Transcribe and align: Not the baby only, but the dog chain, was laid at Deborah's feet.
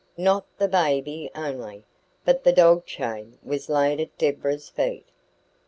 Not 0.17 0.47
the 0.57 0.67
baby 0.67 1.29
only, 1.35 1.85
but 2.25 2.43
the 2.43 2.51
dog 2.51 2.87
chain, 2.87 3.37
was 3.43 3.69
laid 3.69 3.99
at 3.99 4.17
Deborah's 4.17 4.67
feet. 4.67 5.05